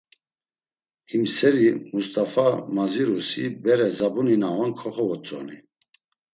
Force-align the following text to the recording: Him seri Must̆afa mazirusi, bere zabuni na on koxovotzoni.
Him 1.09 1.23
seri 1.35 1.69
Must̆afa 1.93 2.47
mazirusi, 2.75 3.45
bere 3.63 3.87
zabuni 3.97 4.35
na 4.41 4.49
on 4.63 4.71
koxovotzoni. 4.79 5.57